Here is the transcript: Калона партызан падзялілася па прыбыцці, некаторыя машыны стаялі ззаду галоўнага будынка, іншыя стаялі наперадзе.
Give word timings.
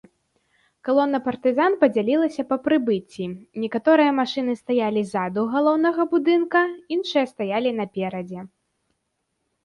Калона 0.87 1.17
партызан 1.25 1.73
падзялілася 1.81 2.43
па 2.53 2.57
прыбыцці, 2.67 3.27
некаторыя 3.65 4.11
машыны 4.19 4.55
стаялі 4.61 5.03
ззаду 5.09 5.43
галоўнага 5.55 6.01
будынка, 6.13 6.59
іншыя 6.97 7.25
стаялі 7.33 7.69
наперадзе. 7.81 8.41